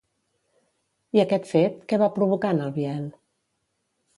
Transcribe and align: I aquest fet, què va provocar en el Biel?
I 1.17 1.21
aquest 1.23 1.45
fet, 1.51 1.77
què 1.93 1.99
va 2.05 2.09
provocar 2.17 2.55
en 2.57 2.65
el 2.69 2.73
Biel? 2.79 3.05